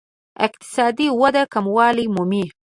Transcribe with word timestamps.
اقتصادي 0.45 1.07
وده 1.21 1.43
کموالی 1.53 2.05
مومي. 2.15 2.45